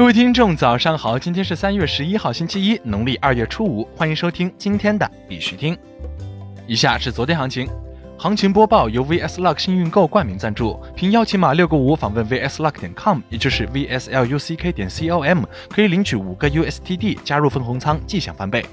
[0.00, 1.18] 各位听众，早上好！
[1.18, 5.76] 今天是三月十一号，星期一，农历二月初五，欢迎收听今天的必须听。
[6.66, 7.68] 以下是昨天行情，
[8.16, 18.64] 行情播报由 VS Luck 幸运购冠名赞助，凭邀请码六个五访问 VSLuck 点 com，也就是 VSLUCK 点 com，可以领取五个 USTD，加入分红仓，即享翻倍。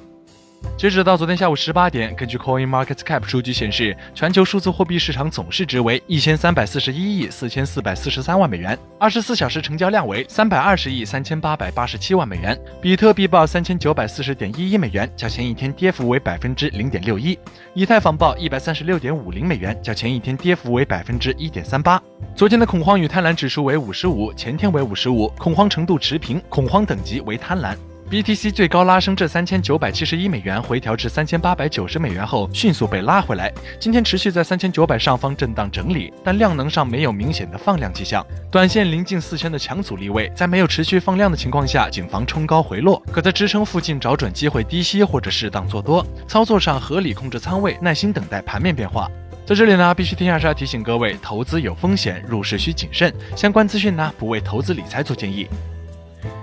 [0.77, 12.55] 截止到昨天下午十八点，根据 Coin Market Cap 数据显示，全球数字货币市场总市值为一千三百四十一亿四千四百四十三万美元，二十四小时成交量为三百二十亿三千八百八十七万美元。
[12.79, 17.35] 比特币报三千九百四十点一一美元，较前一天跌幅为百分之零点六一；
[17.73, 21.99] 以太坊报一百三十六点五零美元，较前一天跌幅为百分之一点三八。
[22.35, 27.75] 昨天的恐慌与贪婪指数为五十五，前天为五十五，恐慌程度持平，恐慌等级为贪婪。
[28.09, 33.51] BTC 最高拉升至三千九百七十一美元，回调至三千八百九十美元后，迅速被拉回来。
[33.81, 38.25] 今天持续在三千九百上方震荡整理，但量能上没有明显的放量迹象。
[38.49, 46.05] 短线临近四千的强阻力位，在没有持续放量的情况下，谨防冲高回落，可在支撑附近找准机会低吸或者适当做多。
[46.29, 49.11] 操作上合理控制仓位，耐心等待盘面变化。
[49.45, 53.13] 在这里呢，必须听下是要提醒各位，投资有风险，入市需谨慎。
[53.35, 55.45] 相关资讯呢，不为投资理财做建议。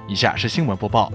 [0.06, 1.11] 以下是新闻播报。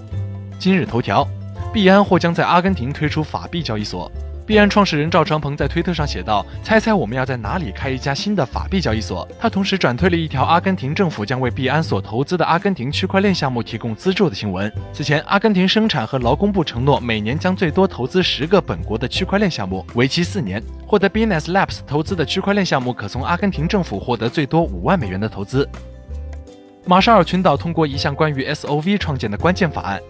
[0.59, 1.25] 今日头条，
[1.71, 4.11] 币安或将在阿根廷推出法币交易所。
[4.45, 14.69] 币安创始人赵长鹏在推特上写道：“猜猜我们要在哪里开一家新的法币交易所？”他同时转推了一条阿根廷政府将为币安所投资的阿根廷区块链项目提供资助的新闻。
[14.91, 20.61] 此前，阿根廷生产和劳工部承诺每年将最多投资十个本国的区块链项目，为期四年。
[20.85, 25.65] 获得 b i n e s Labs 投资的区块链项目可从阿根廷政府获得最多五万美元的投资。
[26.85, 30.01] 马绍尔群岛通过一项关于 SOV 创建的关键法案。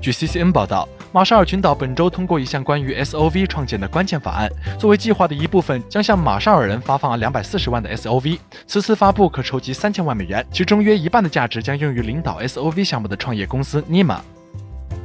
[0.00, 8.38] 据 CCN 报道，马绍尔群岛本周通过一项关于 SOV 创建的关键法案，作为计划的一部分，将向马绍尔人发放两百四十万的 SOV。
[8.66, 14.20] 此次发布可筹集三千万美元，其中约一半的价值将用于领导 SOV 项目的创业公司 Nima。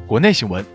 [0.07, 0.65] 国内新闻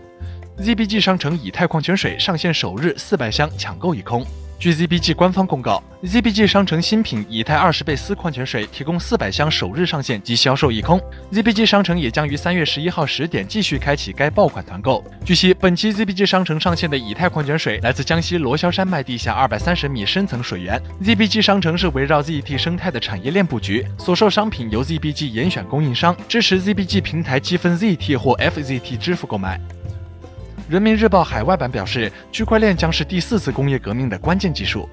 [0.59, 4.23] ：ZBG 商城以太矿泉水上线首日四百箱抢购一空。
[4.61, 11.01] 据 ZBG 官方公告，ZBG 商城新品以太二十倍丝矿泉水提供四百箱首日上线即销售一空。
[11.31, 15.03] ZBG 商城也将于三月十一号十点继续开启该爆款团购。
[15.25, 20.79] 据悉，本期 ZBG 商城上线的以太矿泉水来自江西罗霄山脉地下二百三十米深层水源。
[21.03, 29.59] ZBG 商城是围绕 ZT 生态的产业链布局，所售商品由 ZBG 严选供应商，支持 ZBG 平台积分 ZT 或 FZT 支付购买。
[30.71, 34.87] 人民日报海外版表示，区块链将是第四次工业革命的关键技术。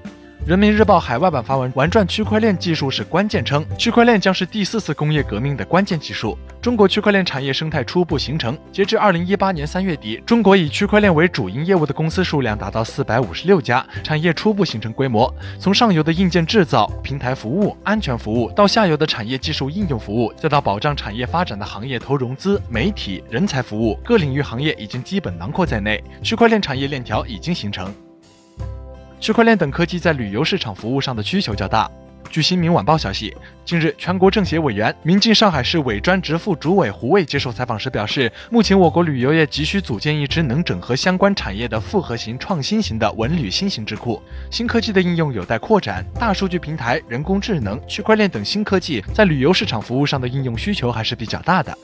[0.49, 6.35] 人民日报海外版发文玩转区块链技术是关键，称区块链将是第四次工业革命的关键技术。
[6.59, 15.31] 中国区块链产业生态初步形成，截至二零一八年三月底，中国以区块链为主营业务的公司数量达到四百五十六家，产业初步形成规模。
[15.59, 27.93] 从上游的硬件制造、平台服务、安全服务，到下游的产业技术应用服务，再到保障产业发展的行业投融资、媒体、人才服务，各领域行业已经基本囊括在内，区块链产业链条已经形成。
[29.19, 31.89] 区块链等科技在旅游市场服务上的需求较大。
[32.29, 33.35] 据新民晚报消息，
[33.65, 44.21] 近日，全国政协委员、民进上海市委专职副主委胡卫接受采访时表示，目前我国旅游业急需组建一支能整合相关产业的复合型、创新型的文旅新型智库。
[44.49, 51.77] 新科技的应用有待扩展，大数据平台、人工智能、区块链等新科技在旅游市场服务上的应用需求还是比较大的。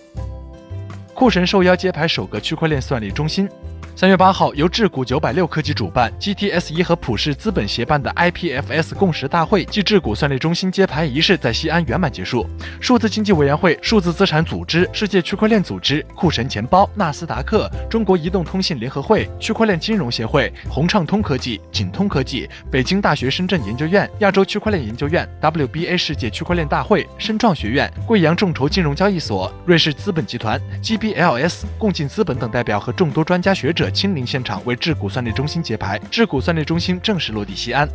[1.13, 3.49] 酷神受邀揭牌首个区块链算力中心。
[3.97, 12.45] 三月八号，由智谷九百六科技主办，GTS 一和普世资本协办的 IPFS 共识大会暨智谷算力中心揭牌仪式在西安圆满结束。
[12.81, 33.84] 数字经济委员会、数字资产组织、世界区块链组织、酷神钱包、纳斯达克、中国移动通信联合会、区块链金融协会、宏畅通科技、锦通科技、北京大学深圳研究院、亚洲区块链研究院、WBA 世界区块链大会、深创学院、贵阳众筹金融交易所、瑞士资本集团、GBLS、共进资本等代表和众多专家学者。
[33.91, 37.87] 亲临现场为智谷算力中心揭牌，智谷算力中心正式落地西安。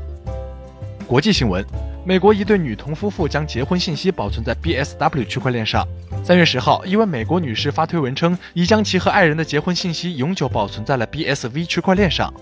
[1.06, 1.64] 国际新闻：
[2.04, 5.87] 美国一对女童夫妇将结婚信息保存在 BSW 区块链上。
[6.25, 12.32] 三月十号，一位美国女士发推文称，已将其和爱人的结婚信息永久保存在了 BSV 区块链上。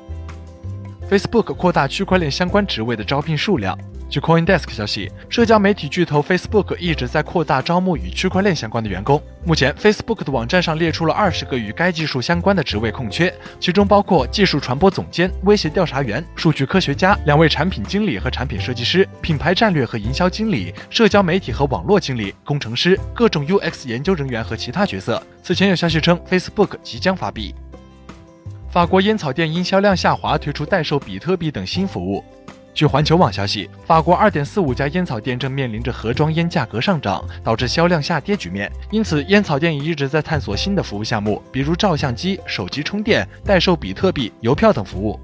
[1.10, 3.78] Facebook 扩大区块链相关职位的招聘数量。
[4.10, 9.22] 据 CoinDesk 消息，社交媒体巨头 Facebook 一直在扩大招募与区块链相关的员工。
[9.44, 25.22] 目前，Facebook 的网站上列出了二十个与该技术相关的职位空缺，其中包括技术传播总监、威胁调查员、数据科学家、两位产品经理和产品设计师、品牌战略和营销经理、社交媒体和网络经理、工程师、各种 UX 研究人员和其他角色。
[25.43, 27.54] 此前有消息称，Facebook 即将发币。
[28.70, 32.25] 法国烟草店因销量下滑，推出代售比特币等新服务。
[32.78, 38.70] 据环球网消息，法国2.45家烟草店正面临着盒装烟价格上涨，导致销量下跌局面。
[38.92, 45.19] 因此，烟草店也一直在探索新的服务项目，比如照相机、手机充电、代售比特币、邮票等服务。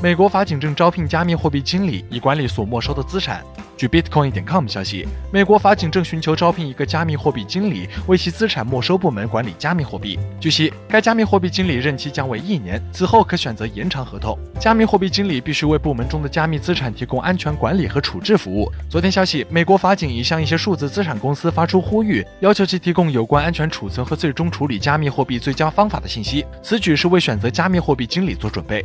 [0.00, 3.42] 美国法警正招聘加密货币经理，以管理所没收的资产。
[3.76, 10.18] 据 Bitcoin 点 com 消息，美国法警正寻求招聘一个加密货币经理，为其资产没收部门管理加密货币。
[10.38, 14.38] 据悉，该加密货币经理任期将为一年，此后可选择延长合同。
[14.60, 18.70] 加密货币经理必须为部门中的加密资产提供安全管理和处置服务。
[18.88, 26.44] 昨天消息，美国法警已向一些数字资产公司发出呼吁，要求其提供有关安全储存和最终处理加密货币最佳方法的信息。
[26.62, 28.84] 此举是为选择加密货币经理做准备。